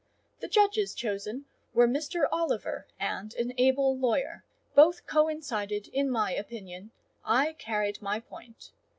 [0.39, 1.45] The judges chosen
[1.75, 2.27] were Mr.
[2.31, 4.43] Oliver and an able lawyer:
[4.73, 6.89] both coincided in my opinion:
[7.23, 8.71] I carried my point.